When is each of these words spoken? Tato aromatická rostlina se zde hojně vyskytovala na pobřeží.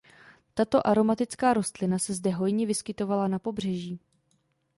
Tato 0.53 0.87
aromatická 0.87 1.53
rostlina 1.53 1.99
se 1.99 2.13
zde 2.13 2.31
hojně 2.31 2.65
vyskytovala 2.65 3.27
na 3.27 3.39
pobřeží. 3.39 3.99